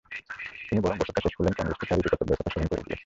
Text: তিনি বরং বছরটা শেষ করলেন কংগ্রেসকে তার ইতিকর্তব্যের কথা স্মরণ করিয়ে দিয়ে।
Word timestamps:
তিনি 0.67 0.79
বরং 0.81 0.97
বছরটা 0.97 1.23
শেষ 1.25 1.33
করলেন 1.35 1.53
কংগ্রেসকে 1.53 1.85
তার 1.89 1.99
ইতিকর্তব্যের 1.99 2.37
কথা 2.39 2.51
স্মরণ 2.51 2.67
করিয়ে 2.69 2.85
দিয়ে। 2.87 2.99